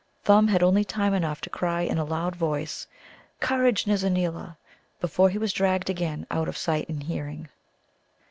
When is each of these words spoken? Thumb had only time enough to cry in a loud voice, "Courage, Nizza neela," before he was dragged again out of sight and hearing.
Thumb 0.23 0.47
had 0.47 0.63
only 0.63 0.83
time 0.83 1.13
enough 1.13 1.41
to 1.41 1.49
cry 1.51 1.81
in 1.81 1.99
a 1.99 2.03
loud 2.03 2.35
voice, 2.35 2.87
"Courage, 3.39 3.85
Nizza 3.85 4.09
neela," 4.09 4.57
before 4.99 5.29
he 5.29 5.37
was 5.37 5.53
dragged 5.53 5.91
again 5.91 6.25
out 6.31 6.47
of 6.47 6.57
sight 6.57 6.89
and 6.89 7.03
hearing. 7.03 7.49